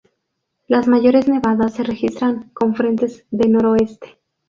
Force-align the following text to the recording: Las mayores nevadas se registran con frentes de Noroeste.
Las 0.67 0.87
mayores 0.87 1.27
nevadas 1.27 1.75
se 1.75 1.83
registran 1.83 2.49
con 2.55 2.73
frentes 2.73 3.27
de 3.29 3.49
Noroeste. 3.49 4.17